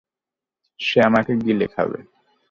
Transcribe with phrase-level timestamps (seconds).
[0.79, 1.99] সে আমাকে গিলে খাবে!